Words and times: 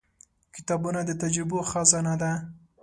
•کتابونه 0.55 0.99
د 1.05 1.11
تجربو 1.21 1.57
خزانه 1.69 2.13
ده. 2.21 2.31